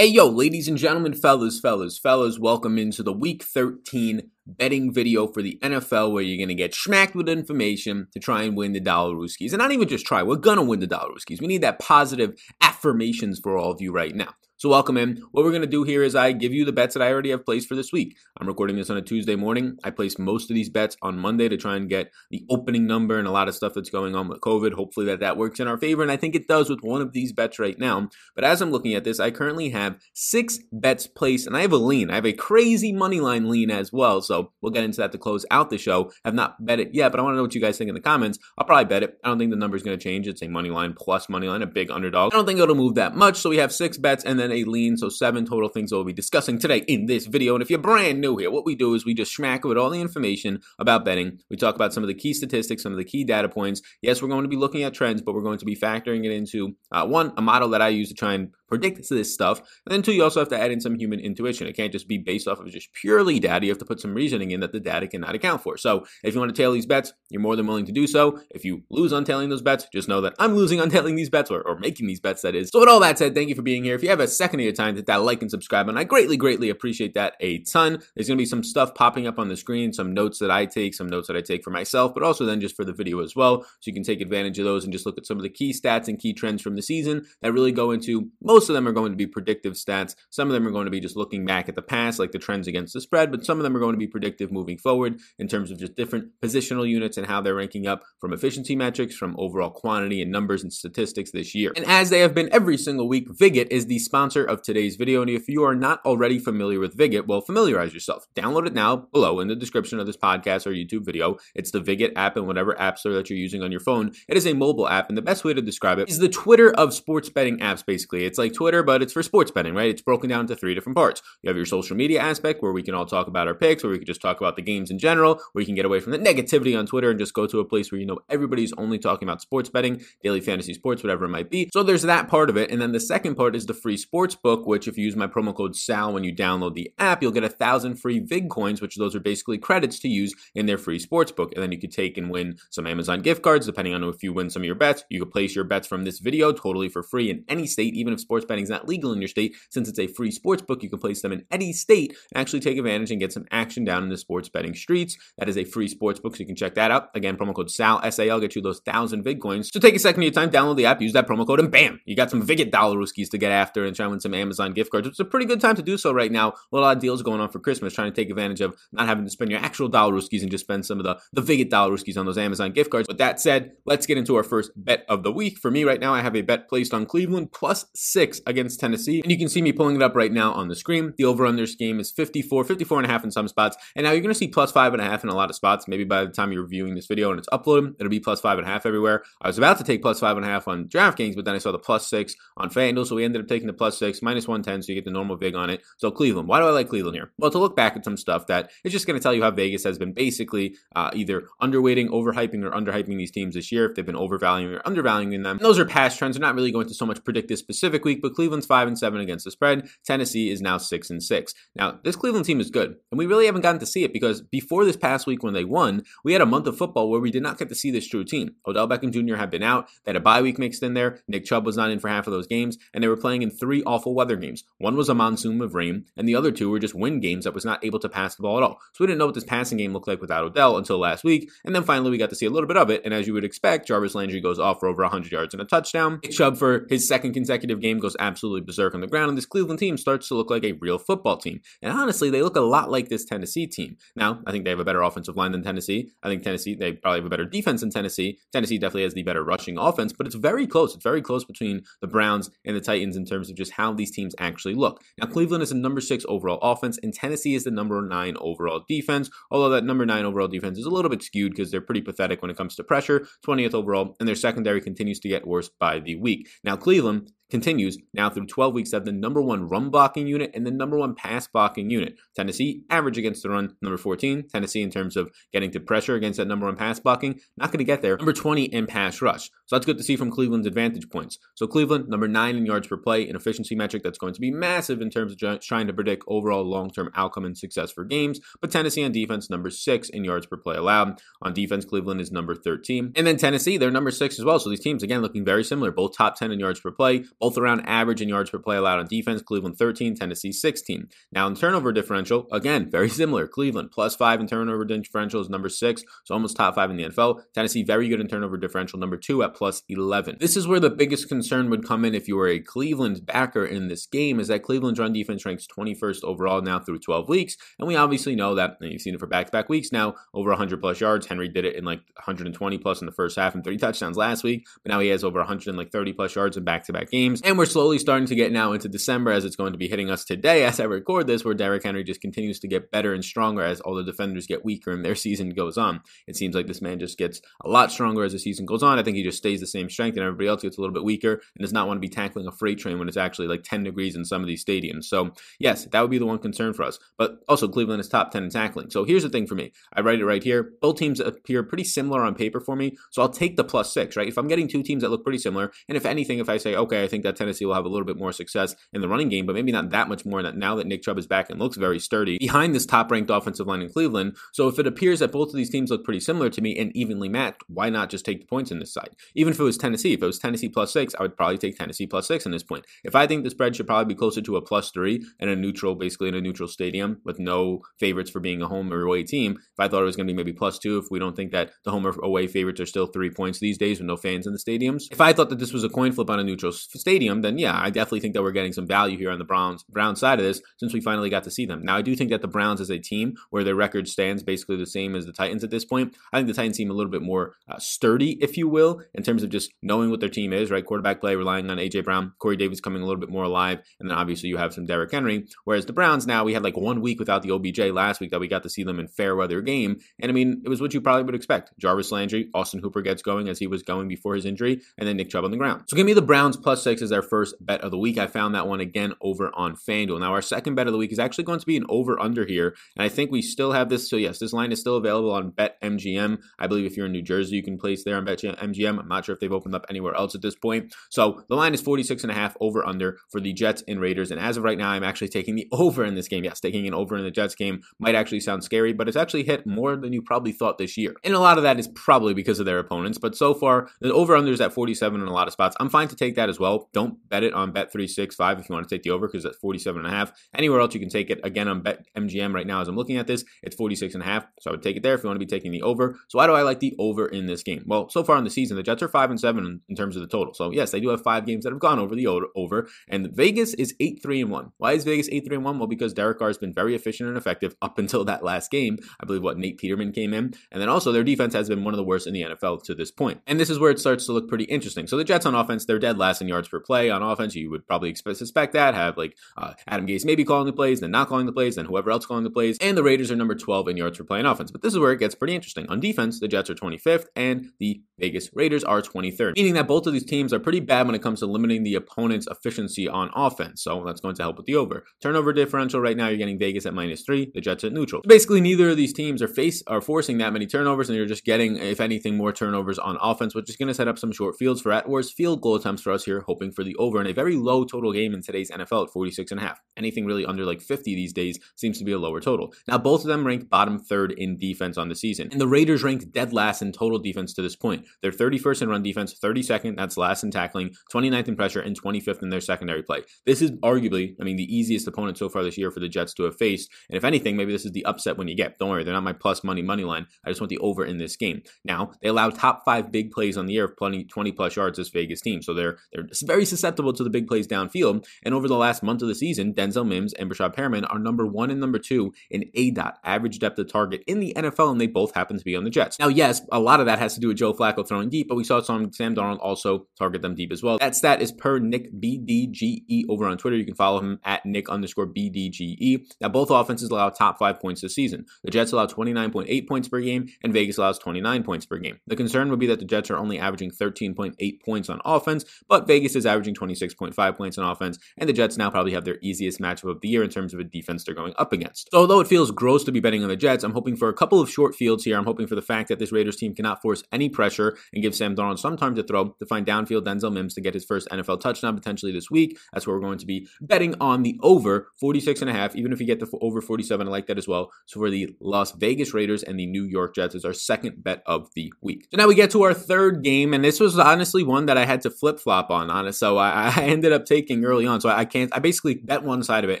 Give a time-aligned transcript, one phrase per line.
[0.00, 5.26] Hey, yo, ladies and gentlemen, fellas, fellas, fellas, welcome into the week 13 betting video
[5.26, 8.72] for the NFL where you're going to get smacked with information to try and win
[8.72, 9.52] the dollar rooskies.
[9.52, 11.42] And not even just try, we're going to win the dollar rooskies.
[11.42, 14.32] We need that positive affirmations for all of you right now.
[14.60, 15.22] So welcome in.
[15.32, 17.30] What we're going to do here is I give you the bets that I already
[17.30, 18.18] have placed for this week.
[18.38, 19.78] I'm recording this on a Tuesday morning.
[19.82, 23.18] I placed most of these bets on Monday to try and get the opening number
[23.18, 24.74] and a lot of stuff that's going on with COVID.
[24.74, 27.14] Hopefully that that works in our favor, and I think it does with one of
[27.14, 28.10] these bets right now.
[28.34, 31.72] But as I'm looking at this, I currently have six bets placed, and I have
[31.72, 32.10] a lean.
[32.10, 34.20] I have a crazy money line lean as well.
[34.20, 36.12] So we'll get into that to close out the show.
[36.22, 37.94] I've not bet it yet, but I want to know what you guys think in
[37.94, 38.38] the comments.
[38.58, 39.18] I'll probably bet it.
[39.24, 40.28] I don't think the number is going to change.
[40.28, 42.34] It's a money line plus money line, a big underdog.
[42.34, 43.38] I don't think it'll move that much.
[43.38, 46.12] So we have six bets and then a lean, so seven total things we'll be
[46.12, 47.54] discussing today in this video.
[47.54, 49.90] And if you're brand new here, what we do is we just smack with all
[49.90, 51.38] the information about betting.
[51.48, 53.82] We talk about some of the key statistics, some of the key data points.
[54.02, 56.32] Yes, we're going to be looking at trends, but we're going to be factoring it
[56.32, 59.58] into uh, one, a model that I use to try and predict this stuff.
[59.58, 61.66] And then two, you also have to add in some human intuition.
[61.66, 63.66] It can't just be based off of just purely data.
[63.66, 65.76] You have to put some reasoning in that the data cannot account for.
[65.76, 68.40] So if you want to tail these bets, you're more than willing to do so.
[68.50, 71.28] If you lose on tailing those bets, just know that I'm losing on tailing these
[71.28, 72.70] bets or, or making these bets, that is.
[72.72, 73.94] So with all that said, thank you for being here.
[73.94, 76.04] If you have a second of your time, hit that like and subscribe And I
[76.04, 78.02] greatly, greatly appreciate that a ton.
[78.14, 80.66] There's going to be some stuff popping up on the screen, some notes that I
[80.66, 83.20] take, some notes that I take for myself, but also then just for the video
[83.20, 83.62] as well.
[83.62, 85.72] So you can take advantage of those and just look at some of the key
[85.72, 88.92] stats and key trends from the season that really go into, most of them are
[88.92, 90.14] going to be predictive stats.
[90.30, 92.38] Some of them are going to be just looking back at the past, like the
[92.38, 95.20] trends against the spread, but some of them are going to be predictive moving forward
[95.38, 99.16] in terms of just different positional units and how they're ranking up from efficiency metrics,
[99.16, 101.72] from overall quantity and numbers and statistics this year.
[101.76, 105.22] And as they have been every single week, Vigit is the sponsor of today's video.
[105.22, 108.26] And if you are not already familiar with Vigit, well, familiarize yourself.
[108.34, 111.36] Download it now below in the description of this podcast or YouTube video.
[111.54, 114.12] It's the Vigit app and whatever app store that you're using on your phone.
[114.28, 116.72] It is a mobile app, and the best way to describe it is the Twitter
[116.72, 118.24] of sports betting apps, basically.
[118.24, 119.90] It's like Twitter, but it's for sports betting, right?
[119.90, 121.22] It's broken down into three different parts.
[121.42, 123.92] You have your social media aspect where we can all talk about our picks, where
[123.92, 126.12] we can just talk about the games in general, where you can get away from
[126.12, 128.98] the negativity on Twitter and just go to a place where you know everybody's only
[128.98, 131.70] talking about sports betting, daily fantasy sports, whatever it might be.
[131.72, 132.70] So there's that part of it.
[132.70, 135.26] And then the second part is the free sports book, which if you use my
[135.26, 138.80] promo code SAL when you download the app, you'll get a thousand free VIG coins,
[138.80, 141.52] which those are basically credits to use in their free sports book.
[141.54, 144.32] And then you could take and win some Amazon gift cards, depending on if you
[144.32, 145.04] win some of your bets.
[145.08, 148.12] You could place your bets from this video totally for free in any state, even
[148.12, 150.82] if sports betting is not legal in your state, since it's a free sports book,
[150.82, 153.84] you can place them in any state and actually take advantage and get some action
[153.84, 155.16] down in the sports betting streets.
[155.38, 157.10] That is a free sports book, so you can check that out.
[157.14, 159.70] Again, promo code SAL, S-A-L, get you those thousand VIG coins.
[159.72, 161.70] So take a second of your time, download the app, use that promo code, and
[161.70, 164.34] bam, you got some Vigit dollar rooskies to get after and try and win some
[164.34, 165.06] Amazon gift cards.
[165.06, 166.54] It's a pretty good time to do so right now.
[166.72, 169.24] A lot of deals going on for Christmas, trying to take advantage of not having
[169.24, 171.92] to spend your actual dollar rooskies and just spend some of the, the Vigit dollar
[171.92, 173.08] rooskies on those Amazon gift cards.
[173.08, 175.58] With that said, let's get into our first bet of the week.
[175.58, 179.20] For me right now, I have a bet placed on Cleveland plus six against Tennessee.
[179.20, 181.14] And you can see me pulling it up right now on the screen.
[181.16, 183.76] The over under game is 54, 54 and a half in some spots.
[183.94, 185.56] And now you're going to see plus five and a half in a lot of
[185.56, 185.88] spots.
[185.88, 188.58] Maybe by the time you're viewing this video and it's uploaded, it'll be plus five
[188.58, 189.22] and a half everywhere.
[189.40, 191.58] I was about to take plus five and a half on DraftKings, but then I
[191.58, 193.06] saw the plus six on FanDuel.
[193.06, 194.82] So we ended up taking the plus six, minus 110.
[194.82, 195.82] So you get the normal VIG on it.
[195.98, 196.48] So Cleveland.
[196.48, 197.32] Why do I like Cleveland here?
[197.38, 199.50] Well, to look back at some stuff that is just going to tell you how
[199.50, 203.86] Vegas has been basically uh, either underweighting, overhyping, or underhyping these teams this year.
[203.86, 205.56] If they've been overvaluing or undervaluing them.
[205.56, 206.36] And those are past trends.
[206.36, 208.98] They're not really going to so much predict this specific week, but Cleveland's five and
[208.98, 209.88] seven against the spread.
[210.04, 211.54] Tennessee is now six and six.
[211.76, 214.40] Now, this Cleveland team is good, and we really haven't gotten to see it because
[214.42, 217.30] before this past week when they won, we had a month of football where we
[217.30, 218.56] did not get to see this true team.
[218.66, 219.36] Odell Beckham Jr.
[219.36, 221.20] had been out, they had a bye week mixed in there.
[221.28, 223.50] Nick Chubb was not in for half of those games, and they were playing in
[223.50, 224.64] three awful weather games.
[224.78, 227.54] One was a monsoon of rain, and the other two were just wind games that
[227.54, 228.80] was not able to pass the ball at all.
[228.92, 231.50] So we didn't know what this passing game looked like without Odell until last week,
[231.64, 233.02] and then finally we got to see a little bit of it.
[233.04, 235.66] And as you would expect, Jarvis Landry goes off for over 100 yards and a
[235.66, 236.20] touchdown.
[236.22, 239.46] Nick Chubb for his second consecutive game goes absolutely berserk on the ground, and this
[239.46, 241.60] Cleveland team starts to look like a real football team.
[241.82, 243.96] And honestly, they look a lot like this Tennessee team.
[244.16, 246.10] Now, I think they have a better offensive line than Tennessee.
[246.22, 248.38] I think Tennessee, they probably have a better defense than Tennessee.
[248.52, 250.94] Tennessee definitely has the better rushing offense, but it's very close.
[250.94, 254.10] It's very close between the Browns and the Titans in terms of just how these
[254.10, 255.02] teams actually look.
[255.18, 258.84] Now, Cleveland is the number six overall offense, and Tennessee is the number nine overall
[258.88, 262.00] defense, although that number nine overall defense is a little bit skewed because they're pretty
[262.00, 265.68] pathetic when it comes to pressure, 20th overall, and their secondary continues to get worse
[265.68, 266.48] by the week.
[266.64, 270.66] Now, Cleveland continues now through 12 weeks of the number one run blocking unit and
[270.66, 272.16] the number one pass blocking unit.
[272.34, 274.48] Tennessee, average against the run, number 14.
[274.48, 277.78] Tennessee, in terms of getting to pressure against that number one pass blocking, not going
[277.78, 278.16] to get there.
[278.16, 279.50] Number 20 in pass rush.
[279.66, 281.38] So that's good to see from Cleveland's advantage points.
[281.54, 284.50] So Cleveland, number nine in yards per play, an efficiency metric that's going to be
[284.50, 288.40] massive in terms of trying to predict overall long term outcome and success for games.
[288.60, 291.20] But Tennessee on defense, number six in yards per play allowed.
[291.42, 293.12] On defense, Cleveland is number 13.
[293.16, 294.58] And then Tennessee, they're number six as well.
[294.58, 297.56] So these teams, again, looking very similar, both top 10 in yards per play, both
[297.58, 299.42] around average in yards per play allowed on defense.
[299.42, 301.08] Cleveland 13, Tennessee 16.
[301.32, 303.48] Now in turnover differential, again, very similar.
[303.48, 307.04] Cleveland plus five in turnover differential is number six, so almost top five in the
[307.04, 307.42] NFL.
[307.54, 310.36] Tennessee very good in turnover differential, number two at plus 11.
[310.40, 313.64] This is where the biggest concern would come in if you were a Cleveland backer
[313.64, 317.56] in this game, is that Cleveland's run defense ranks 21st overall now through 12 weeks,
[317.78, 321.00] and we obviously know that you've seen it for back-to-back weeks now, over 100 plus
[321.00, 321.26] yards.
[321.26, 324.44] Henry did it in like 120 plus in the first half and three touchdowns last
[324.44, 327.98] week, but now he has over 130 plus yards in back-to-back games, and we're slowly
[327.98, 330.80] starting to get now into December as it's going to be hitting us today as
[330.80, 333.94] I record this, where Derrick Henry just continues to get better and stronger as all
[333.94, 336.00] the defenders get weaker and their season goes on.
[336.26, 338.98] It seems like this man just gets a lot stronger as the season goes on.
[338.98, 341.04] I think he just stays the same strength and everybody else gets a little bit
[341.04, 343.62] weaker and does not want to be tackling a freight train when it's actually like
[343.62, 345.04] 10 degrees in some of these stadiums.
[345.04, 346.98] So, yes, that would be the one concern for us.
[347.18, 348.90] But also, Cleveland is top 10 in tackling.
[348.90, 350.72] So, here's the thing for me I write it right here.
[350.80, 352.96] Both teams appear pretty similar on paper for me.
[353.10, 354.28] So, I'll take the plus six, right?
[354.28, 356.74] If I'm getting two teams that look pretty similar, and if anything, if I say,
[356.74, 359.28] okay, I think that Tennessee will have a little bit more success in the running
[359.28, 361.76] game, but maybe not that much more now that Nick Chubb is back and looks
[361.76, 364.36] very sturdy behind this top ranked offensive line in Cleveland.
[364.52, 366.94] So, if it appears that both of these teams look pretty similar to me and
[366.96, 369.10] evenly matched, why not just take the points in this side?
[369.34, 371.76] Even if it was Tennessee, if it was Tennessee plus six, I would probably take
[371.76, 372.84] Tennessee plus six in this point.
[373.04, 375.56] If I think the spread should probably be closer to a plus three and a
[375.56, 379.22] neutral, basically in a neutral stadium with no favorites for being a home or away
[379.22, 381.36] team, if I thought it was going to be maybe plus two, if we don't
[381.36, 384.16] think that the home or away favorites are still three points these days with no
[384.16, 386.44] fans in the stadiums, if I thought that this was a coin flip on a
[386.44, 389.44] neutral stadium, then yeah, I definitely think that we're getting some value here on the
[389.44, 391.82] Browns Brown side of this since we finally got to see them.
[391.82, 394.76] Now, I do think that the Browns as a team, where their record stands basically
[394.76, 397.10] the same as the Titans at this point, I think the Titans seem a little
[397.10, 400.52] bit more uh, sturdy, if you will, in terms of just knowing what their team
[400.52, 400.84] is, right?
[400.84, 404.10] Quarterback play, relying on AJ Brown, Corey Davis coming a little bit more alive, and
[404.10, 405.46] then obviously you have some Derrick Henry.
[405.64, 408.40] Whereas the Browns now, we had like one week without the OBJ last week that
[408.40, 410.94] we got to see them in fair weather game, and I mean it was what
[410.94, 411.72] you probably would expect.
[411.78, 415.16] Jarvis Landry, Austin Hooper gets going as he was going before his injury, and then
[415.16, 415.84] Nick Chubb on the ground.
[415.88, 418.18] So give me the Browns plus six as our first bet of the week.
[418.18, 420.18] I found that one again over on FanDuel.
[420.18, 422.44] Now our second bet of the week is actually going to be an over under
[422.44, 424.10] here, and I think we still have this.
[424.10, 426.38] So yes, this line is still available on Bet MGM.
[426.58, 428.98] I believe if you're in New Jersey, you can place there on Bet MGM.
[428.98, 430.94] I'm not sure if they've opened up anywhere else at this point.
[431.10, 434.32] So the line is 46 and a half over under for the Jets and Raiders.
[434.32, 436.42] And as of right now, I'm actually taking the over in this game.
[436.42, 439.44] Yes, taking an over in the Jets game might actually sound scary, but it's actually
[439.44, 441.14] hit more than you probably thought this year.
[441.22, 443.18] And a lot of that is probably because of their opponents.
[443.18, 445.76] But so far, the over under is at 47 in a lot of spots.
[445.78, 446.79] I'm fine to take that as well.
[446.92, 449.56] Don't bet it on Bet 365 if you want to take the over because that's
[449.58, 450.32] 47 and a half.
[450.54, 451.40] Anywhere else you can take it.
[451.44, 454.26] Again, on Bet MGM right now as I'm looking at this, it's 46 and a
[454.26, 454.46] half.
[454.60, 456.18] So I would take it there if you want to be taking the over.
[456.28, 457.84] So why do I like the over in this game?
[457.86, 460.16] Well, so far in the season, the Jets are five and seven in, in terms
[460.16, 460.54] of the total.
[460.54, 463.74] So yes, they do have five games that have gone over the over, and Vegas
[463.74, 464.72] is eight three and one.
[464.78, 465.78] Why is Vegas eight three and one?
[465.78, 468.98] Well, because Derek Carr has been very efficient and effective up until that last game.
[469.20, 471.94] I believe what Nate Peterman came in, and then also their defense has been one
[471.94, 473.40] of the worst in the NFL to this point.
[473.46, 475.06] And this is where it starts to look pretty interesting.
[475.06, 477.54] So the Jets on offense, they're dead last in yards per play on offense.
[477.54, 481.00] You would probably expect, suspect that have like uh, Adam Gase maybe calling the plays,
[481.00, 483.36] then not calling the plays, then whoever else calling the plays, and the Raiders are
[483.36, 484.70] number 12 in yards per play on offense.
[484.70, 485.88] But this is where it gets pretty interesting.
[485.88, 490.06] On defense, the Jets are 25th, and the Vegas Raiders are 23rd, meaning that both
[490.06, 493.30] of these teams are pretty bad when it comes to limiting the opponent's efficiency on
[493.34, 493.82] offense.
[493.82, 495.04] So that's going to help with the over.
[495.22, 498.22] Turnover differential right now, you're getting Vegas at minus three, the Jets at neutral.
[498.24, 501.26] So basically, neither of these teams are face are forcing that many turnovers, and you're
[501.26, 504.32] just getting, if anything, more turnovers on offense, which is going to set up some
[504.32, 506.40] short fields for at worst field goal attempts for us here,
[506.70, 509.60] for the over in a very low total game in today's NFL at 46 and
[509.60, 509.80] a half.
[509.96, 512.72] Anything really under like 50 these days seems to be a lower total.
[512.86, 516.02] Now, both of them rank bottom third in defense on the season, and the Raiders
[516.02, 518.04] ranked dead last in total defense to this point.
[518.20, 522.42] They're 31st in run defense, 32nd, that's last in tackling, 29th in pressure, and 25th
[522.42, 523.22] in their secondary play.
[523.46, 526.34] This is arguably, I mean, the easiest opponent so far this year for the Jets
[526.34, 526.90] to have faced.
[527.08, 528.78] And if anything, maybe this is the upset when you get.
[528.78, 530.26] Don't worry, they're not my plus money money line.
[530.44, 531.62] I just want the over in this game.
[531.84, 534.98] Now, they allow top five big plays on the air of plenty 20 plus yards
[534.98, 535.62] this Vegas team.
[535.62, 538.26] So they're they're very susceptible to the big plays downfield.
[538.42, 541.46] And over the last month of the season, Denzel Mims and Breshad Perriman are number
[541.46, 545.06] one and number two in ADOT, average depth of target in the NFL, and they
[545.06, 546.18] both happen to be on the Jets.
[546.18, 548.56] Now, yes, a lot of that has to do with Joe Flacco throwing deep, but
[548.56, 550.98] we saw some Sam Darnold also target them deep as well.
[550.98, 553.76] That stat is per Nick BDGE over on Twitter.
[553.76, 556.24] You can follow him at Nick underscore BDGE.
[556.40, 558.46] Now, both offenses allow top five points this season.
[558.64, 562.18] The Jets allow 29.8 points per game, and Vegas allows 29 points per game.
[562.26, 566.08] The concern would be that the Jets are only averaging 13.8 points on offense, but
[566.08, 569.80] Vegas is averaging 26.5 points on offense, and the Jets now probably have their easiest
[569.80, 572.08] matchup of the year in terms of a defense they're going up against.
[572.10, 574.34] So, although it feels gross to be betting on the Jets, I'm hoping for a
[574.34, 575.36] couple of short fields here.
[575.36, 578.34] I'm hoping for the fact that this Raiders team cannot force any pressure and give
[578.34, 581.28] Sam Darnold some time to throw to find downfield Denzel Mims to get his first
[581.28, 582.78] NFL touchdown potentially this week.
[582.92, 585.96] That's where we're going to be betting on the over 46 and a half.
[585.96, 587.90] Even if you get the over 47, I like that as well.
[588.06, 591.42] So for the Las Vegas Raiders and the New York Jets is our second bet
[591.46, 592.26] of the week.
[592.30, 595.04] So now we get to our third game, and this was honestly one that I
[595.04, 596.10] had to flip flop on.
[596.34, 598.20] So I, I, ended up taking early on.
[598.20, 598.74] So I can't.
[598.74, 600.00] I basically bet one side of it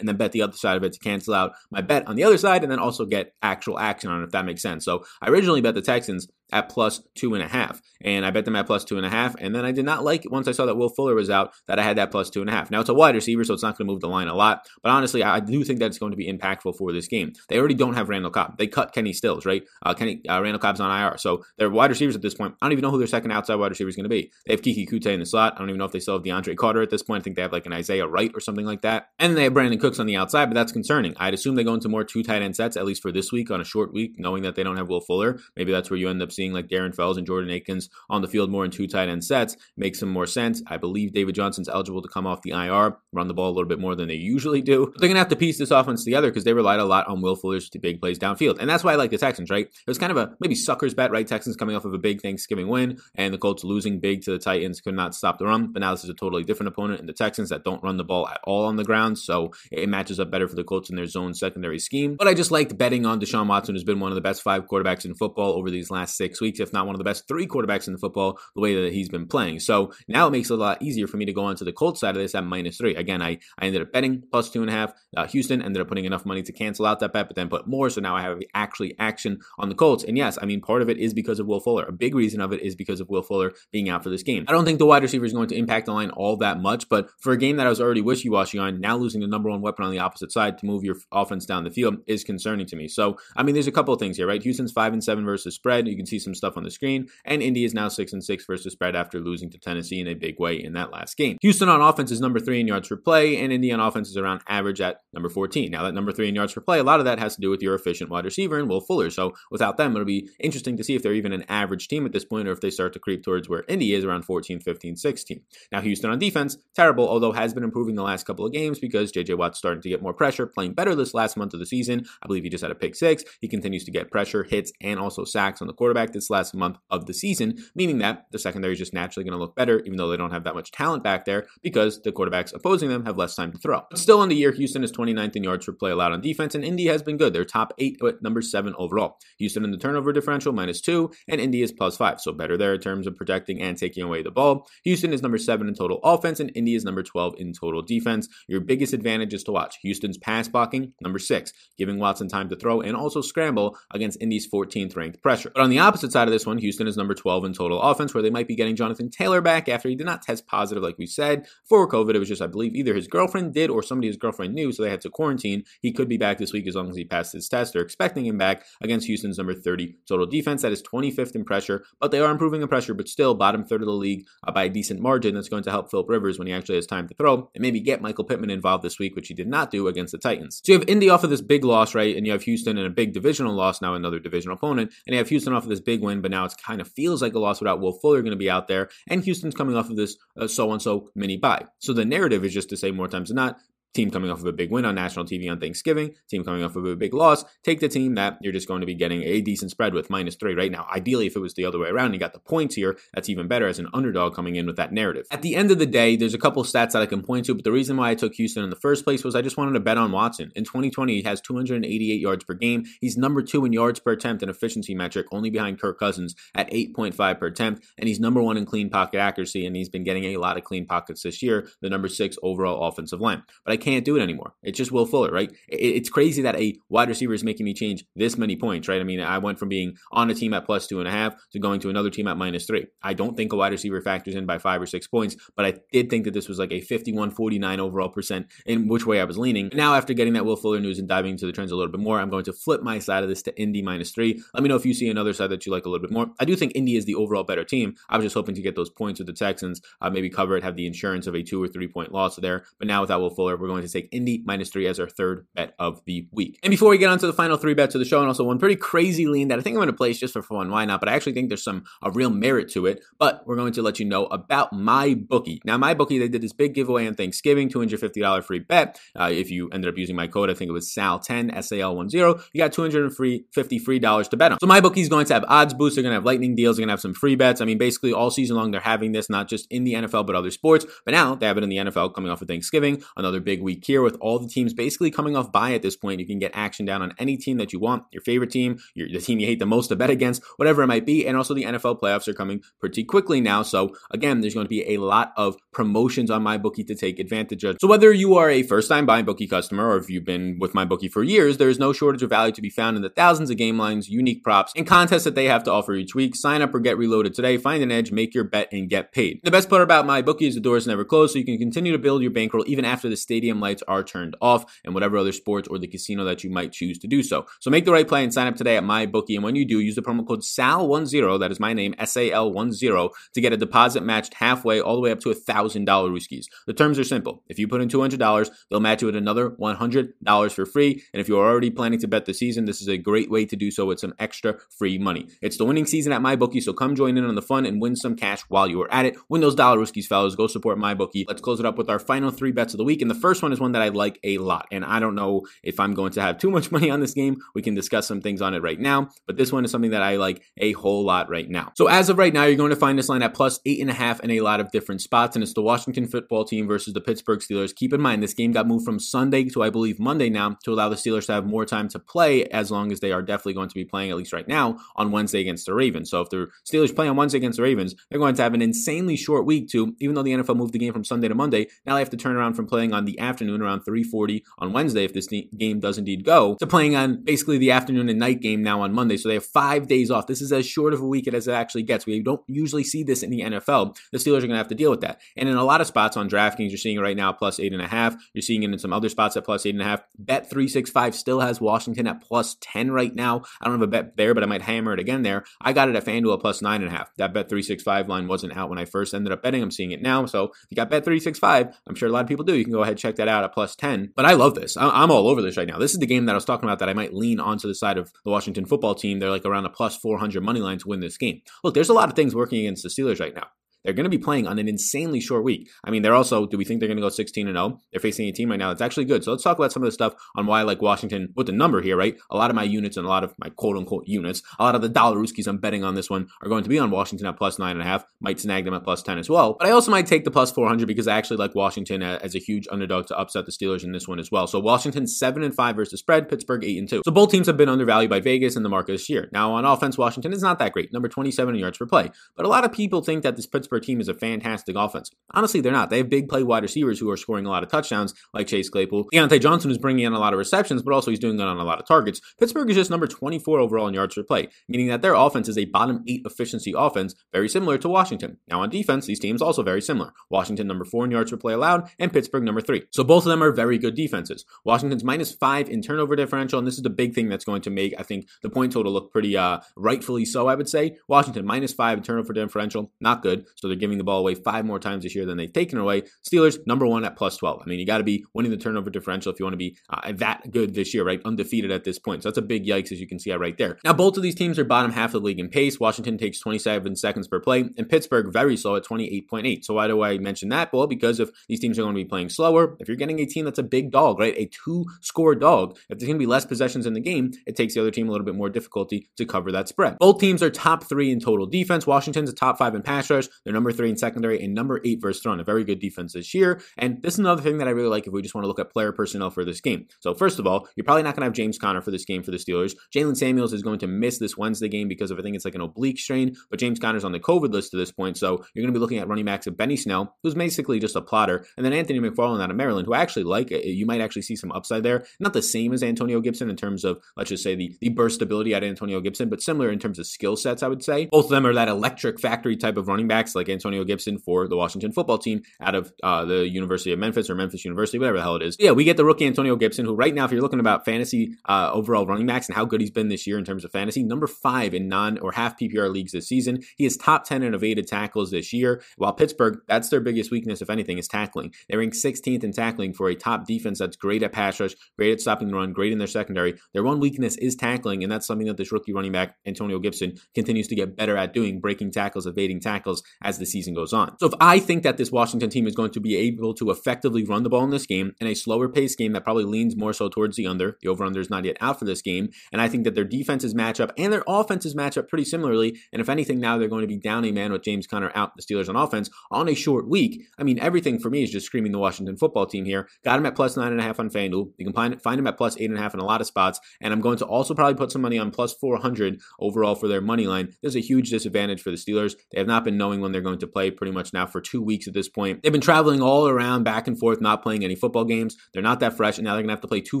[0.00, 2.24] and then bet the other side of it to cancel out my bet on the
[2.24, 4.84] other side, and then also get actual action on it, if that makes sense.
[4.84, 7.80] So I originally bet the Texans at plus two and a half.
[8.02, 9.34] And I bet them at plus two and a half.
[9.38, 11.52] And then I did not like it once I saw that Will Fuller was out
[11.68, 12.70] that I had that plus two and a half.
[12.70, 14.66] Now it's a wide receiver, so it's not going to move the line a lot.
[14.82, 17.32] But honestly, I do think that it's going to be impactful for this game.
[17.48, 18.58] They already don't have Randall Cobb.
[18.58, 19.62] They cut Kenny Stills, right?
[19.84, 21.18] Uh, Kenny uh, Randall Cobb's on IR.
[21.18, 22.54] So they're wide receivers at this point.
[22.60, 24.32] I don't even know who their second outside wide receiver is going to be.
[24.46, 25.54] They have Keke Coutee in the slot.
[25.54, 27.20] I don't even know if they still have DeAndre Carter at this point.
[27.20, 29.08] I think they have like an Isaiah Wright or something like that.
[29.18, 31.14] And they have Brandin Cooks on the outside, but that's concerning.
[31.18, 33.50] I'd assume they go into more two tight end sets, at least for this week
[33.50, 35.38] on a short week, knowing that they don't have Will Fuller.
[35.56, 38.28] Maybe that's where you end up seeing like Darren Fells and Jordan Akins on the
[38.28, 40.62] field more in two tight end sets makes some more sense.
[40.66, 43.68] I believe David Johnson's eligible to come off the IR, run the ball a little
[43.68, 44.86] bit more than they usually do.
[44.86, 47.06] But they're going to have to piece this offense together because they relied a lot
[47.06, 48.58] on Will Fuller's to big plays downfield.
[48.58, 49.66] And that's why I like the Texans, right?
[49.66, 51.26] It was kind of a maybe sucker's bet, right?
[51.26, 54.38] Texans coming off of a big Thanksgiving win and the Colts losing big to the
[54.38, 55.72] Titans could not stop the run.
[55.72, 58.04] But now this is a totally different opponent in the Texans that don't run the
[58.04, 59.18] ball at all on the ground.
[59.18, 62.16] So it matches up better for the Colts in their zone secondary scheme.
[62.16, 64.66] But I just liked betting on Deshaun Watson, who's been one of the best five
[64.66, 67.46] quarterbacks in football over these last six weeks, if not one of the best three
[67.46, 69.60] quarterbacks in the football, the way that he's been playing.
[69.60, 71.72] So now it makes it a lot easier for me to go on to the
[71.72, 72.94] Colts side of this at minus three.
[72.94, 74.92] Again, I, I ended up betting plus two and a half.
[75.16, 77.66] Uh, Houston ended up putting enough money to cancel out that bet, but then put
[77.66, 77.88] more.
[77.88, 80.04] So now I have actually action on the Colts.
[80.04, 81.84] And yes, I mean, part of it is because of Will Fuller.
[81.84, 84.44] A big reason of it is because of Will Fuller being out for this game.
[84.48, 86.88] I don't think the wide receiver is going to impact the line all that much,
[86.88, 89.50] but for a game that I was already wishy washy on, now losing the number
[89.50, 92.66] one weapon on the opposite side to move your offense down the field is concerning
[92.66, 92.88] to me.
[92.88, 94.42] So, I mean, there's a couple of things here, right?
[94.42, 95.88] Houston's five and seven versus spread.
[95.88, 98.44] You can see some stuff on the screen, and Indy is now six and six
[98.46, 101.38] versus spread after losing to Tennessee in a big way in that last game.
[101.40, 104.16] Houston on offense is number three in yards per play, and Indy on offense is
[104.16, 105.70] around average at number 14.
[105.70, 107.50] Now, that number three in yards per play, a lot of that has to do
[107.50, 109.10] with your efficient wide receiver and Will Fuller.
[109.10, 112.12] So, without them, it'll be interesting to see if they're even an average team at
[112.12, 114.96] this point or if they start to creep towards where Indy is around 14, 15,
[114.96, 115.42] 16.
[115.72, 119.12] Now, Houston on defense, terrible, although has been improving the last couple of games because
[119.12, 122.04] JJ Watt's starting to get more pressure, playing better this last month of the season.
[122.22, 123.24] I believe he just had a pick six.
[123.40, 126.78] He continues to get pressure, hits, and also sacks on the quarterback this last month
[126.90, 129.96] of the season, meaning that the secondary is just naturally going to look better, even
[129.96, 133.16] though they don't have that much talent back there because the quarterbacks opposing them have
[133.16, 133.82] less time to throw.
[133.90, 136.54] But still, in the year, Houston is 29th in yards per play allowed on defense,
[136.54, 137.32] and Indy has been good.
[137.32, 139.18] They're top eight, but number seven overall.
[139.38, 142.20] Houston in the turnover differential, minus two, and Indy is plus five.
[142.20, 144.68] So better there in terms of protecting and taking away the ball.
[144.84, 148.28] Houston is number seven in total offense, and Indy is number 12 in total defense.
[148.48, 152.56] Your biggest advantage is to watch Houston's pass blocking, number six, giving Watson time to
[152.56, 155.50] throw and also scramble against Indy's 14th ranked pressure.
[155.54, 158.14] But on the opposite side of this one, Houston is number 12 in total offense,
[158.14, 160.96] where they might be getting Jonathan Taylor back after he did not test positive, like
[160.98, 162.14] we said, for COVID.
[162.14, 164.84] It was just, I believe, either his girlfriend did or somebody his girlfriend knew, so
[164.84, 165.64] they had to quarantine.
[165.82, 167.72] He could be back this week as long as he passed his test.
[167.72, 170.62] They're expecting him back against Houston's number 30 total defense.
[170.62, 173.82] That is 25th in pressure, but they are improving in pressure, but still bottom third
[173.82, 175.34] of the league uh, by a decent margin.
[175.34, 177.80] That's going to help Philip Rivers when he actually has time to throw and maybe
[177.80, 180.60] get Michael Pittman involved this week, which he did not do against the Titans.
[180.64, 182.16] So you have Indy off of this big loss, right?
[182.16, 184.92] And you have Houston in a big divisional loss, now another divisional opponent.
[185.06, 187.22] And you have Houston off of this big win, but now it kind of feels
[187.22, 188.88] like a loss without Will Fuller going to be out there.
[189.08, 191.66] And Houston's coming off of this so and so mini bye.
[191.78, 193.58] So the narrative is just to say more times than not,
[193.94, 196.76] team coming off of a big win on national TV on Thanksgiving, team coming off
[196.76, 199.40] of a big loss, take the team that you're just going to be getting a
[199.40, 200.86] decent spread with minus three right now.
[200.92, 203.48] Ideally, if it was the other way around, you got the points here, that's even
[203.48, 205.26] better as an underdog coming in with that narrative.
[205.30, 207.54] At the end of the day, there's a couple stats that I can point to,
[207.54, 209.72] but the reason why I took Houston in the first place was I just wanted
[209.72, 210.52] to bet on Watson.
[210.54, 212.84] In 2020, he has 288 yards per game.
[213.00, 216.70] He's number two in yards per attempt and efficiency metric, only behind Kirk Cousins at
[216.70, 220.24] 8.5 per attempt, and he's number one in clean pocket accuracy, and he's been getting
[220.24, 223.42] a lot of clean pockets this year, the number six overall offensive line.
[223.64, 224.54] But I can't do it anymore.
[224.62, 225.50] It's just Will Fuller, right?
[225.68, 229.00] It's crazy that a wide receiver is making me change this many points, right?
[229.00, 231.34] I mean, I went from being on a team at plus two and a half
[231.52, 232.86] to going to another team at minus three.
[233.02, 235.74] I don't think a wide receiver factors in by five or six points, but I
[235.92, 239.24] did think that this was like a 51 49 overall percent in which way I
[239.24, 239.70] was leaning.
[239.72, 242.00] Now, after getting that Will Fuller news and diving into the trends a little bit
[242.00, 244.42] more, I'm going to flip my side of this to Indy minus three.
[244.54, 246.28] Let me know if you see another side that you like a little bit more.
[246.38, 247.94] I do think Indy is the overall better team.
[248.08, 250.62] I was just hoping to get those points with the Texans, uh, maybe cover it,
[250.62, 252.64] have the insurance of a two or three point loss there.
[252.78, 255.46] But now without Will Fuller, we're going to take Indy minus three as our third
[255.54, 256.58] bet of the week.
[256.62, 258.44] And before we get on to the final three bets of the show, and also
[258.44, 260.84] one pretty crazy lean that I think I'm going to place just for fun, why
[260.84, 261.00] not?
[261.00, 263.02] But I actually think there's some a real merit to it.
[263.18, 265.60] But we're going to let you know about MyBookie.
[265.64, 269.00] Now, MyBookie they did this big giveaway on Thanksgiving, $250 free bet.
[269.18, 271.80] Uh, if you ended up using my code, I think it was SAL10 S A
[271.80, 272.10] L 10.
[272.12, 274.60] You got 250 free dollars to bet on.
[274.60, 275.96] So MyBookie is going to have odds boosts.
[275.96, 276.76] They're going to have lightning deals.
[276.76, 277.60] They're going to have some free bets.
[277.60, 280.36] I mean, basically all season long they're having this, not just in the NFL but
[280.36, 280.86] other sports.
[281.04, 283.64] But now they have it in the NFL coming off of Thanksgiving, another big big
[283.64, 286.20] week here with all the teams basically coming off bye at this point.
[286.20, 289.08] You can get action down on any team that you want, your favorite team, your,
[289.08, 291.26] the team you hate the most to bet against, whatever it might be.
[291.26, 293.62] And also the NFL playoffs are coming pretty quickly now.
[293.62, 297.64] So again, there's going to be a lot of promotions on MyBookie to take advantage
[297.64, 297.76] of.
[297.80, 301.10] So whether you are a first time MyBookie customer or if you've been with MyBookie
[301.10, 303.56] for years, there is no shortage of value to be found in the thousands of
[303.56, 306.34] game lines, unique props, and contests that they have to offer each week.
[306.34, 307.56] Sign up or get reloaded today.
[307.58, 309.40] Find an edge, make your bet, and get paid.
[309.42, 311.98] The best part about MyBookie is the doors never close, so you can continue to
[311.98, 315.66] build your bankroll even after the stadium lights are turned off and whatever other sports
[315.66, 317.46] or the casino that you might choose to do so.
[317.58, 319.34] So make the right play and sign up today at MyBookie.
[319.34, 322.30] And when you do, use the promo code SAL10, that is my name, S A
[322.30, 325.84] L 10, to get a deposit matched halfway all the way up to a $1,000
[325.86, 326.44] Rooskies.
[326.66, 327.42] The terms are simple.
[327.48, 331.02] If you put in $200, they'll match you with another $100 for free.
[331.12, 333.56] And if you're already planning to bet the season, this is a great way to
[333.56, 335.28] do so with some extra free money.
[335.40, 337.96] It's the winning season at MyBookie, so come join in on the fun and win
[337.96, 339.16] some cash while you are at it.
[339.28, 340.34] Win those dollar Rooskies, fellas.
[340.34, 341.24] Go support MyBookie.
[341.28, 343.00] Let's close it up with our final three bets of the week.
[343.00, 344.66] And the first one is one that I like a lot.
[344.70, 347.40] And I don't know if I'm going to have too much money on this game.
[347.54, 349.10] We can discuss some things on it right now.
[349.26, 351.72] But this one is something that I like a whole lot right now.
[351.76, 353.90] So as of right now, you're going to find this line at plus eight and
[353.90, 355.36] a half in a lot of different spots.
[355.36, 357.74] And it's the Washington football team versus the Pittsburgh Steelers.
[357.74, 360.72] Keep in mind, this game got moved from Sunday to, I believe, Monday now to
[360.72, 363.54] allow the Steelers to have more time to play as long as they are definitely
[363.54, 366.10] going to be playing, at least right now, on Wednesday against the Ravens.
[366.10, 368.62] So if the Steelers play on Wednesday against the Ravens, they're going to have an
[368.62, 371.68] insanely short week too, even though the NFL moved the game from Sunday to Monday.
[371.86, 375.04] Now they have to turn around from playing on the afternoon around 3:40 on Wednesday
[375.04, 378.62] if this game does indeed go to playing on basically the afternoon and night game
[378.62, 379.16] now on Monday.
[379.16, 380.26] So they have 5 days off.
[380.26, 382.04] This is as short of a week as it actually gets.
[382.06, 383.96] We don't usually see this in the NFL.
[384.12, 385.20] The Steelers are going to have to deal with that.
[385.36, 388.16] And in a lot of spots on DraftKings, you're seeing it right now plus 8.5.
[388.34, 390.02] You're seeing it in some other spots at plus 8.5.
[390.18, 393.42] Bet 365 still has Washington at plus 10 right now.
[393.60, 395.44] I don't have a bet there, but I might hammer it again there.
[395.60, 397.06] I got it at FanDuel plus 9.5.
[397.16, 399.62] That bet 365 line wasn't out when I first ended up betting.
[399.62, 400.26] I'm seeing it now.
[400.26, 402.56] So if you got bet 365, I'm sure a lot of people do.
[402.56, 404.12] You can go ahead check that out at plus 10.
[404.14, 404.76] But I love this.
[404.76, 405.78] I'm all over this right now.
[405.78, 407.74] This is the game that I was talking about that I might lean onto the
[407.74, 409.18] side of the Washington football team.
[409.18, 411.42] They're like around a plus 400 money line to win this game.
[411.64, 413.48] Look, there's a lot of things working against the Steelers right now.
[413.84, 415.68] They're going to be playing on an insanely short week.
[415.84, 417.80] I mean, they're also, do we think they're going to go 16 and 0?
[417.92, 419.24] They're facing a team right now that's actually good.
[419.24, 421.52] So let's talk about some of the stuff on why I like Washington with the
[421.52, 422.16] number here, right?
[422.30, 422.74] A lot of my mm-hmm.
[422.74, 425.46] units and a lot of my quote unquote units, a lot of the dollar Rooskies
[425.46, 427.82] I'm betting on this one are going to be on Washington at plus nine and
[427.82, 428.04] a half.
[428.20, 429.56] Might snag them at plus 10 as well.
[429.58, 432.38] But I also might take the plus 400 because I actually like Washington as a
[432.38, 434.46] huge underdog to upset the Steelers in this one as well.
[434.46, 437.02] So Washington 7 and 5 versus spread, Pittsburgh 8 and 2.
[437.04, 439.28] So both teams have been undervalued by Vegas and the market this year.
[439.32, 442.10] Now on offense, Washington is not that great, number 27 in yards per play.
[442.36, 445.10] But a lot of people think that this Pittsburgh team is a fantastic offense.
[445.32, 445.90] Honestly, they're not.
[445.90, 448.68] They have big play wide receivers who are scoring a lot of touchdowns, like Chase
[448.68, 449.08] Claypool.
[449.14, 451.58] Diontae Johnson is bringing in a lot of receptions, but also he's doing it on
[451.58, 452.20] a lot of targets.
[452.38, 455.58] Pittsburgh is just number 24 overall in yards per play, meaning that their offense is
[455.58, 458.38] a bottom eight efficiency offense, very similar to Washington.
[458.48, 460.12] Now on defense, these teams also very similar.
[460.30, 462.84] Washington number four in yards per play allowed, and Pittsburgh number three.
[462.90, 464.44] So both of them are very good defenses.
[464.64, 467.70] Washington's minus five in turnover differential, and this is the big thing that's going to
[467.70, 470.48] make I think the point total look pretty uh, rightfully so.
[470.48, 473.46] I would say Washington minus five in turnover differential, not good.
[473.60, 476.02] So they're giving the ball away five more times this year than they've taken away.
[476.28, 477.62] Steelers, number one at plus 12.
[477.64, 479.76] I mean, you got to be winning the turnover differential if you want to be
[479.88, 481.20] uh, that good this year, right?
[481.24, 482.22] Undefeated at this point.
[482.22, 483.78] So that's a big yikes, as you can see right there.
[483.84, 485.78] Now, both of these teams are bottom half of the league in pace.
[485.78, 489.64] Washington takes 27 seconds per play, and Pittsburgh very slow at 28.8.
[489.64, 490.72] So why do I mention that?
[490.72, 493.26] Well, because if these teams are going to be playing slower, if you're getting a
[493.26, 494.34] team that's a big dog, right?
[494.36, 497.56] A two score dog, if there's going to be less possessions in the game, it
[497.56, 499.98] takes the other team a little bit more difficulty to cover that spread.
[499.98, 501.86] Both teams are top three in total defense.
[501.86, 503.28] Washington's a top five in pass rush.
[503.44, 505.40] They're number three in secondary and number eight versus throwing.
[505.40, 506.60] A very good defense this year.
[506.76, 508.58] And this is another thing that I really like if we just want to look
[508.58, 509.86] at player personnel for this game.
[510.00, 512.22] So, first of all, you're probably not going to have James Conner for this game
[512.22, 512.74] for the Steelers.
[512.94, 515.54] Jaylen Samuels is going to miss this Wednesday game because of, I think it's like
[515.54, 518.16] an oblique strain, but James Conner's on the COVID list to this point.
[518.16, 520.96] So, you're going to be looking at running backs of Benny Snell, who's basically just
[520.96, 523.52] a plotter, and then Anthony McFarland out of Maryland, who I actually like.
[523.52, 525.04] Uh, you might actually see some upside there.
[525.18, 528.22] Not the same as Antonio Gibson in terms of, let's just say, the, the burst
[528.22, 531.06] ability at Antonio Gibson, but similar in terms of skill sets, I would say.
[531.06, 534.48] Both of them are that electric factory type of running backs like Antonio Gibson for
[534.48, 538.18] the Washington football team out of uh, the University of Memphis or Memphis University, whatever
[538.18, 538.56] the hell it is.
[538.58, 541.36] Yeah, we get the rookie Antonio Gibson, who right now, if you're looking about fantasy
[541.48, 544.02] uh, overall running backs and how good he's been this year in terms of fantasy,
[544.02, 546.62] number five in non or half PPR leagues this season.
[546.76, 550.62] He is top 10 in evaded tackles this year, while Pittsburgh, that's their biggest weakness,
[550.62, 551.52] if anything, is tackling.
[551.68, 555.12] They rank 16th in tackling for a top defense that's great at pass rush, great
[555.12, 556.54] at stopping the run, great in their secondary.
[556.72, 560.14] Their one weakness is tackling, and that's something that this rookie running back, Antonio Gibson,
[560.34, 564.16] continues to get better at doing, breaking tackles, evading tackles as the season goes on.
[564.18, 567.24] So if I think that this Washington team is going to be able to effectively
[567.24, 569.92] run the ball in this game in a slower pace game that probably leans more
[569.92, 572.60] so towards the under, the over under is not yet out for this game, and
[572.60, 575.78] I think that their defenses match up and their offenses match up pretty similarly.
[575.92, 578.36] And if anything, now they're going to be down a man with James Conner out,
[578.36, 580.26] the Steelers on offense on a short week.
[580.38, 582.88] I mean, everything for me is just screaming the Washington football team here.
[583.04, 584.52] Got him at plus nine and a half on FanDuel.
[584.58, 586.60] You can find, him at plus eight and a half in a lot of spots.
[586.80, 590.00] And I'm going to also probably put some money on plus 400 overall for their
[590.00, 590.54] money line.
[590.62, 592.14] There's a huge disadvantage for the Steelers.
[592.32, 594.62] They have not been knowing when they're going to play pretty much now for two
[594.62, 595.42] weeks at this point.
[595.42, 598.36] They've been traveling all around back and forth, not playing any football games.
[598.52, 600.00] They're not that fresh, and now they're going to have to play two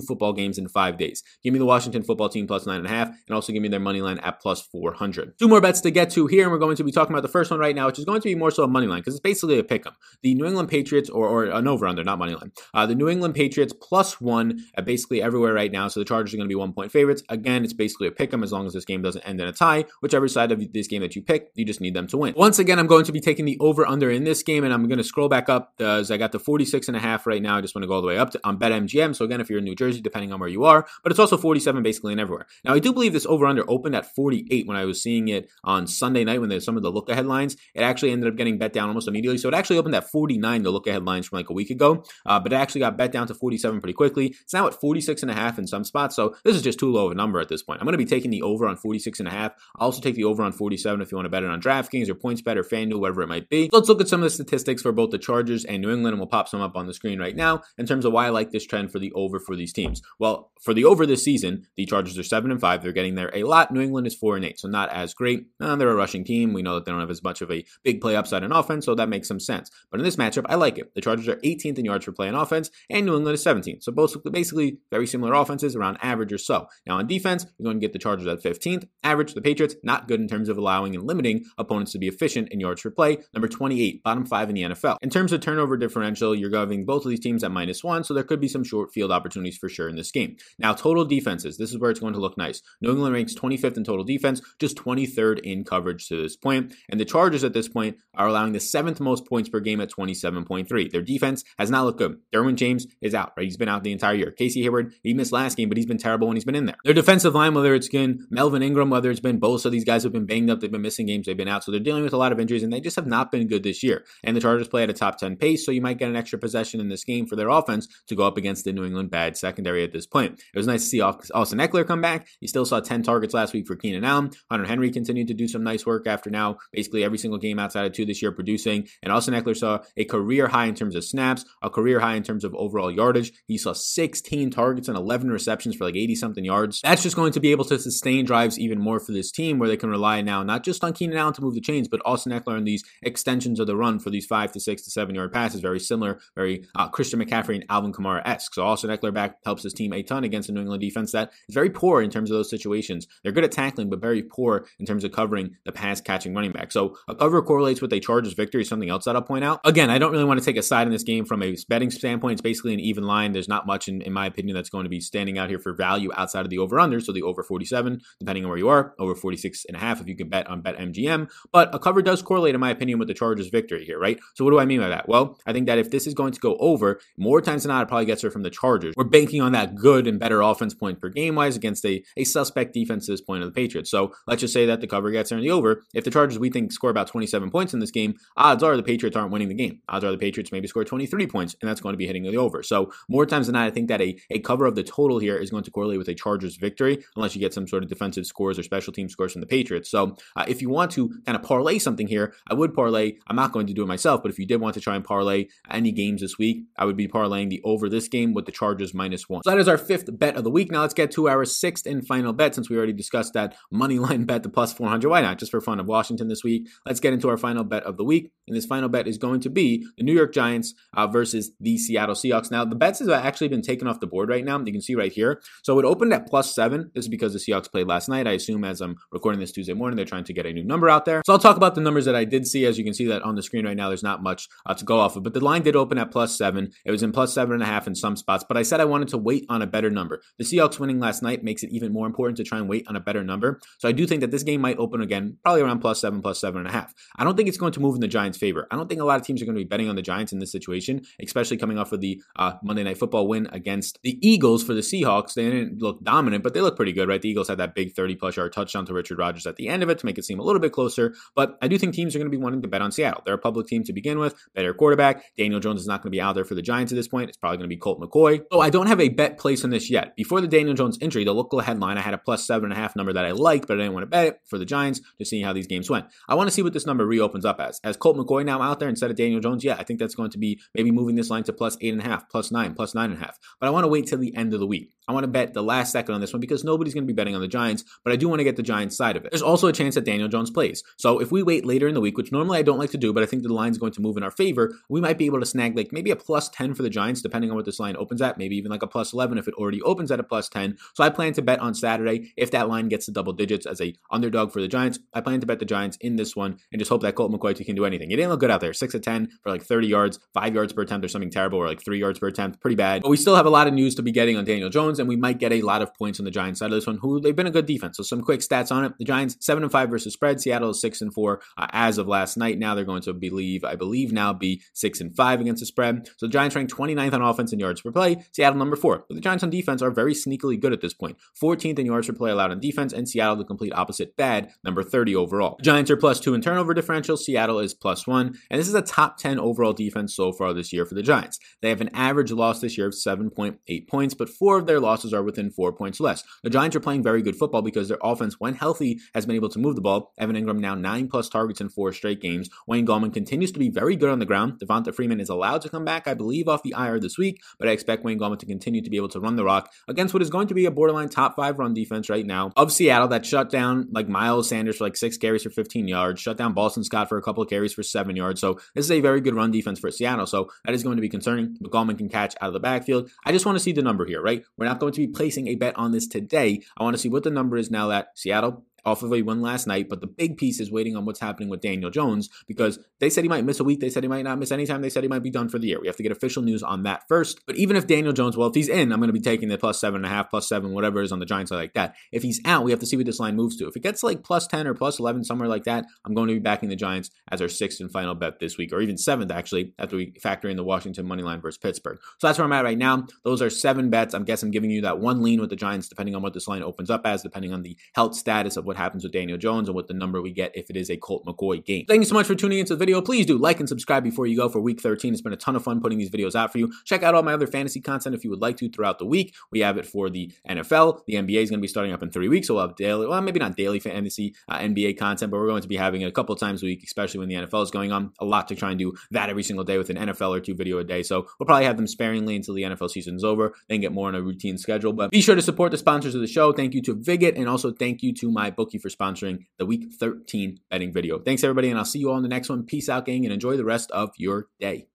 [0.00, 1.22] football games in five days.
[1.42, 3.68] Give me the Washington football team plus nine and a half, and also give me
[3.68, 5.38] their money line at plus 400.
[5.38, 7.28] Two more bets to get to here, and we're going to be talking about the
[7.28, 9.14] first one right now, which is going to be more so a money line because
[9.14, 9.94] it's basically a pick 'em.
[10.22, 12.52] The New England Patriots, or, or an over under, not money line.
[12.74, 15.88] Uh, the New England Patriots plus one at basically everywhere right now.
[15.88, 17.22] So the Chargers are going to be one point favorites.
[17.28, 19.52] Again, it's basically a pick 'em as long as this game doesn't end in a
[19.52, 19.84] tie.
[20.00, 22.34] Whichever side of this game that you pick, you just need them to win.
[22.36, 24.86] Once again, I'm going to be taking the over under in this game, and I'm
[24.88, 27.56] going to scroll back up as I got the 46 and a half right now.
[27.56, 29.14] I just want to go all the way up to, on BetMGM.
[29.14, 31.36] So again, if you're in New Jersey, depending on where you are, but it's also
[31.36, 32.46] 47 basically in everywhere.
[32.64, 35.50] Now, I do believe this over under opened at 48 when I was seeing it
[35.64, 37.56] on Sunday night when there's some of the look ahead lines.
[37.74, 39.38] It actually ended up getting bet down almost immediately.
[39.38, 42.04] So it actually opened at 49, the look ahead lines from like a week ago,
[42.26, 44.34] uh, but it actually got bet down to 47 pretty quickly.
[44.42, 46.16] It's now at 46 and a half in some spots.
[46.16, 47.80] So this is just too low of a number at this point.
[47.80, 49.52] I'm going to be taking the over on 46 and a half.
[49.76, 52.08] I'll also take the over on 47 if you want to bet it on DraftKings
[52.08, 53.68] or PointsBet or FanDuel, whatever it might be.
[53.72, 56.18] Let's look at some of the statistics for both the Chargers and New England, and
[56.18, 58.50] we'll pop some up on the screen right now in terms of why I like
[58.50, 60.02] this trend for the over for these teams.
[60.18, 62.82] Well, for the over this season, the Chargers are seven and five.
[62.82, 63.72] They're getting there a lot.
[63.72, 65.46] New England is four and eight, so not as great.
[65.60, 66.52] Uh, they're a rushing team.
[66.52, 68.84] We know that they don't have as much of a big play upside in offense,
[68.86, 69.70] so that makes some sense.
[69.90, 70.94] But in this matchup, I like it.
[70.94, 73.82] The Chargers are 18th in yards per play in offense, and New England is 17th.
[73.82, 76.66] So both basically very similar offenses, around average or so.
[76.86, 78.86] Now on defense, you're going to get the Chargers at 15th.
[79.02, 82.48] Average, the Patriots, not good in terms of allowing and limiting opponents to be efficient
[82.50, 83.18] in yards per play.
[83.34, 84.96] Number 28, bottom five in the NFL.
[85.02, 88.14] In terms of turnover differential, you're going both of these teams at minus one, so
[88.14, 90.36] there could be some short field opportunities for sure in this game.
[90.58, 92.62] Now, total defenses, this is where it's going to look nice.
[92.80, 97.00] New England ranks 25th in total defense, just 23rd in coverage to this point, and
[97.00, 100.90] the Chargers at this point are allowing the seventh most points per game at 27.3.
[100.90, 102.18] Their defense has not looked good.
[102.32, 103.44] Derwin James is out, right?
[103.44, 104.30] He's been out the entire year.
[104.30, 106.76] Casey Hayward, he missed last game, but he's been terrible when he's been in there.
[106.84, 110.02] Their defensive line, whether it's been Melvin Ingram, whether it's been both of these guys
[110.02, 112.12] have been banged up, they've been missing games, they've been out, so they're dealing with
[112.12, 114.04] a lot of injuries, and they just have not been good this year.
[114.22, 116.38] And the Chargers play at a top 10 pace, so you might get an extra
[116.38, 119.36] possession in this game for their offense to go up against the New England bad
[119.36, 120.40] secondary at this point.
[120.54, 122.28] It was nice to see Austin Ekeler come back.
[122.38, 124.30] He still saw 10 targets last week for Keenan Allen.
[124.50, 127.86] Hunter Henry continued to do some nice work after now basically every single game outside
[127.86, 128.86] of two this year producing.
[129.02, 132.22] And Austin Ekeler saw a career high in terms of snaps, a career high in
[132.22, 133.32] terms of overall yardage.
[133.46, 136.80] He saw 16 targets and 11 receptions for like 80 something yards.
[136.82, 139.68] That's just going to be able to sustain drives even more for this team where
[139.68, 142.32] they can rely now not just on Keenan Allen to move the chains, but Austin
[142.32, 145.60] Ekeler these extensions of the run for these five to six to seven yard passes.
[145.60, 148.54] Very similar, very uh, Christian McCaffrey and Alvin Kamara esque.
[148.54, 151.32] So Austin Ekeler back helps his team a ton against a New England defense that
[151.48, 153.06] is very poor in terms of those situations.
[153.22, 156.52] They're good at tackling, but very poor in terms of covering the pass catching running
[156.52, 156.72] back.
[156.72, 158.64] So a cover correlates with a Chargers victory.
[158.64, 159.60] Something else that I'll point out.
[159.64, 161.90] Again, I don't really want to take a side in this game from a betting
[161.90, 162.32] standpoint.
[162.32, 163.32] It's basically an even line.
[163.32, 165.72] There's not much, in, in my opinion, that's going to be standing out here for
[165.72, 167.00] value outside of the over under.
[167.00, 170.08] So the over 47, depending on where you are, over 46 and a half if
[170.08, 171.30] you can bet on BetMGM.
[171.52, 174.18] But a cover does correlate, in my opinion, with the Chargers victory here, right?
[174.34, 175.08] So what do I mean by that?
[175.08, 177.82] Well, I think that if this is going to go over, more times than not,
[177.82, 178.94] it probably gets her from the Chargers.
[178.96, 182.24] We're banking on that good and better offense point per game wise against a, a
[182.24, 183.90] suspect defense at this point of the Patriots.
[183.90, 185.82] So let's just say that the cover gets there in the over.
[185.94, 188.82] If the Chargers, we think, score about 27 points in this game, odds are the
[188.82, 189.80] Patriots aren't winning the game.
[189.88, 192.36] Odds are the Patriots maybe score 23 points, and that's going to be hitting the
[192.36, 192.62] over.
[192.62, 195.36] So more times than not, I think that a, a cover of the total here
[195.36, 198.26] is going to correlate with a Chargers victory, unless you get some sort of defensive
[198.26, 199.90] scores or special team scores from the Patriots.
[199.90, 203.14] So uh, if you want to kind of parlay something here, I would parlay.
[203.26, 205.04] I'm not going to do it myself, but if you did want to try and
[205.04, 208.52] parlay any games this week, I would be parlaying the over this game with the
[208.52, 209.42] Chargers minus one.
[209.44, 210.70] So that is our fifth bet of the week.
[210.70, 213.98] Now let's get to our sixth and final bet since we already discussed that money
[213.98, 215.08] line bet, the plus 400.
[215.08, 215.38] Why not?
[215.38, 216.68] Just for fun of Washington this week.
[216.86, 218.32] Let's get into our final bet of the week.
[218.46, 221.78] And this final bet is going to be the New York Giants uh, versus the
[221.78, 222.50] Seattle Seahawks.
[222.50, 224.58] Now, the bets have actually been taken off the board right now.
[224.58, 225.40] You can see right here.
[225.62, 226.90] So it opened at plus seven.
[226.94, 228.26] This is because the Seahawks played last night.
[228.26, 230.88] I assume as I'm recording this Tuesday morning, they're trying to get a new number
[230.88, 231.22] out there.
[231.24, 232.64] So I'll talk about the numbers that I did see.
[232.64, 234.84] As you can see that on the screen right now, there's not much uh, to
[234.84, 235.22] go off of.
[235.22, 236.72] But the line did open at plus seven.
[236.84, 238.44] It was in plus seven and a half in some spots.
[238.46, 240.22] But I said I wanted to wait on a better number.
[240.38, 242.96] The Seahawks winning last night makes it even more important to try and wait on
[242.96, 243.60] a better number.
[243.78, 246.40] So I do think that this game might open again, probably around plus seven, plus
[246.40, 246.94] seven and a half.
[247.16, 248.66] I don't think it's going to move in the Giants' favor.
[248.70, 250.32] I don't think a lot of teams are going to be betting on the Giants
[250.32, 254.18] in this situation, especially coming off of the uh, Monday Night Football win against the
[254.26, 255.34] Eagles for the Seahawks.
[255.34, 257.20] They didn't look dominant, but they look pretty good, right?
[257.20, 259.82] The Eagles had that big 30 plus yard touchdown to Richard Rodgers at the end
[259.82, 261.14] of it to make it seem a little bit closer.
[261.34, 263.22] But I do think teams are going to be wanting to bet on Seattle.
[263.24, 265.24] They're a public team to begin with, better quarterback.
[265.36, 267.28] Daniel Jones is not going to be out there for the Giants at this point.
[267.28, 268.42] It's probably going to be Colt McCoy.
[268.52, 270.14] So I don't have a bet place on this yet.
[270.16, 272.76] Before the Daniel Jones injury, the local headline, I had a plus seven and a
[272.76, 275.00] half number that I liked, but I didn't want to bet it for the Giants
[275.18, 276.06] to see how these games went.
[276.28, 277.80] I want to see what this number reopens up as.
[277.82, 280.30] As Colt McCoy now out there instead of Daniel Jones, yeah, I think that's going
[280.30, 282.94] to be maybe moving this line to plus eight and a half, plus nine, plus
[282.94, 283.38] nine and a half.
[283.58, 284.92] But I want to wait till the end of the week.
[285.08, 287.16] I want to bet the last second on this one because nobody's going to be
[287.16, 289.32] betting on the Giants, but I do want to get the Giants side of it.
[289.32, 290.84] There's also a chance that Daniel Jones plays.
[290.98, 293.12] So if we wait later in the week, which normally I don't like to do,
[293.12, 295.40] but I think the line's going to move in our favor, we might be able
[295.40, 297.96] to snag like maybe a plus 10 for the Giants, depending on what this line
[297.96, 300.48] opens at, maybe even like a plus 11 if it already opens at a plus
[300.48, 300.76] 10.
[300.94, 303.80] So I plan to bet on Saturday if that line gets to double digits as
[303.80, 304.98] a underdog for the Giants.
[305.12, 307.64] I plan to bet the Giants in this one and just hope that Colt McCoy
[307.64, 308.10] can do anything.
[308.10, 308.72] He didn't look good out there.
[308.72, 311.68] 6 of 10 for like 30 yards, 5 yards per attempt or something terrible, or
[311.68, 312.60] like 3 yards per attempt.
[312.60, 313.02] Pretty bad.
[313.02, 315.08] But we still have a lot of news to be getting on Daniel Jones, and
[315.08, 317.20] we might get a lot of points on the Giants side of this one, who
[317.20, 317.96] they've been a good defense.
[317.96, 318.92] So some quick stats on it.
[318.98, 320.40] The Giants, 7 and 5 versus spread.
[320.40, 322.58] Seattle is 6 and 4 uh, as of last night.
[322.58, 326.06] Now they're going to believe, I believe now be 6 and 5 against the spread.
[326.16, 328.24] So the Giants ranked 29th on offense and yards per play.
[328.32, 329.04] Seattle number 4.
[329.08, 331.16] But the Giants on defense are very sneakily good at this point.
[331.42, 334.82] 14th in yards per play allowed on defense, and Seattle the complete opposite bad, number
[334.82, 335.56] 30 overall.
[335.58, 337.16] The Giants are plus 2 in turnover differential.
[337.16, 338.38] Seattle is plus 1.
[338.50, 341.38] And this is a top 10 overall defense so far this year for the Giants.
[341.62, 345.12] They have an average loss this year of 7.8 points, but four of their losses
[345.12, 346.22] are within four points less.
[346.42, 349.48] The Giants are playing very good football because their offense, when healthy, has been able
[349.50, 350.12] to move the ball.
[350.18, 352.48] Evan Engram now nine plus targets in four straight games.
[352.66, 354.60] Wayne Gallman continues to be very good on the ground.
[354.60, 357.68] Devonta Freeman is allowed to come back, I believe, off the IR this week, but
[357.68, 360.22] I expect Wayne Gallman to continue to be able to run the rock against what
[360.22, 363.26] is going to be a borderline top five run defense right now of Seattle that
[363.26, 366.84] shut down like Miles Sanders for like six carries for 15 yards, shut down Boston
[366.84, 368.40] Scott for a couple of carries for seven yards.
[368.40, 370.26] So this is a very good run defense for Seattle.
[370.26, 371.56] So that is going to be concerning.
[371.60, 373.10] But Gallman can catch out of the backfield.
[373.24, 374.42] I just want to see the number here, right?
[374.56, 376.62] We're not going to be placing a bet on this today.
[376.76, 379.40] I want to see what the number is now that Seattle off of a win
[379.40, 379.88] last night.
[379.88, 383.24] But the big piece is waiting on what's happening with Daniel Jones because they said
[383.24, 383.80] he might miss a week.
[383.80, 384.82] They said he might not miss any time.
[384.82, 385.80] They said he might be done for the year.
[385.80, 387.40] We have to get official news on that first.
[387.46, 389.58] But even if Daniel Jones, well, if he's in, I'm going to be taking the
[389.58, 391.52] plus seven and a half, plus seven, whatever is on the Giants.
[391.52, 391.94] I like that.
[392.12, 393.68] If he's out, we have to see what this line moves to.
[393.68, 396.34] If it gets like plus 10 or plus 11, somewhere like that, I'm going to
[396.34, 399.30] be backing the Giants as our sixth and final bet this week, or even seventh,
[399.30, 401.98] actually, after we factor in the Washington money line versus Pittsburgh.
[402.18, 403.06] So that's where I'm at right now.
[403.24, 404.14] Those are seven bets.
[404.14, 406.48] I'm guessing I'm giving you that one lean with the Giants, depending on what this
[406.48, 409.68] line opens up as, depending on the health status of what happens with Daniel Jones.
[409.68, 411.84] And what the number we get if it is a Colt McCoy game.
[411.86, 413.02] Thank you so much for tuning into the video.
[413.02, 415.12] Please do like and subscribe before you go for week 13.
[415.12, 416.72] It's been a ton of fun putting these videos out for you.
[416.84, 419.34] Check out all my other fantasy content if you would like to throughout the week.
[419.50, 421.00] We have it for the NFL.
[421.06, 423.06] The NBA is going to be starting up in three weeks, so we'll have daily,
[423.06, 426.06] well, maybe not daily fantasy uh, NBA content, but we're going to be having it
[426.06, 428.12] a couple times a week, especially when the NFL is going on.
[428.20, 430.54] A lot to try and do that every single day with an NFL or two
[430.54, 431.02] video a day.
[431.02, 434.08] So we'll probably have them sparingly until the NFL season is over, then get more
[434.08, 434.92] on a routine schedule.
[434.92, 436.52] But be sure to support the sponsors of the show.
[436.52, 439.90] Thank you to Vigit, and also thank you to my bookie for sponsoring the week
[439.98, 441.18] 13 betting video.
[441.18, 442.66] Thanks, everybody, and I'll see you all in the next one.
[442.66, 444.86] Peace out, gang, and enjoy the rest of your day.